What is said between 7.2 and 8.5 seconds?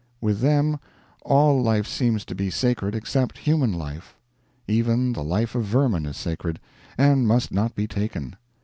must not be taken.